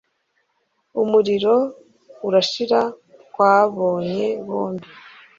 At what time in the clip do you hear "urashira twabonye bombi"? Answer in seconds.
2.27-4.87